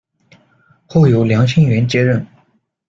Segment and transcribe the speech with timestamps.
[0.87, 2.25] 后由梁星源接任。